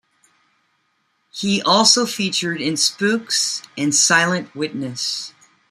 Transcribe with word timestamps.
He 1.29 1.61
also 1.61 2.07
featured 2.07 2.59
in 2.59 2.75
"Spooks" 2.75 3.61
and 3.77 3.93
"Silent 3.93 4.55
Witness". 4.55 5.31